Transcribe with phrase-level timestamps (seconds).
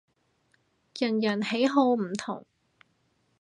[0.97, 2.43] 人人喜好唔同